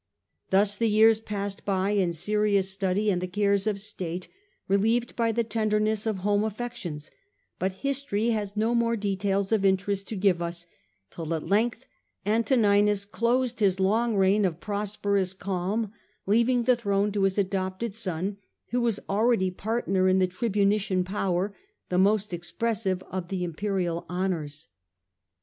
[0.49, 4.29] Thus the years passed by in serious study and the cares of state,
[4.67, 7.11] relieved by the tenderness of home affec tions;
[7.59, 10.65] but history has no more details of in terest to give us,
[11.11, 11.85] till at length
[12.25, 13.59] Antoninus closed tieath of,.,.^^.
[13.59, 15.93] Antoninus his long reign of prosperous calm,
[16.25, 18.37] leaving he shared the throne to his adopted son,
[18.71, 21.53] who was al powwSdth' ready partner in the tribunician power,
[21.89, 24.67] the Lucius most expressive of the imperial honours.